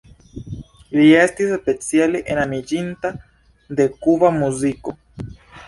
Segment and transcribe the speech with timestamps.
[0.99, 3.13] Li estis speciale enamiĝinta
[3.81, 4.99] de Kuba muziko.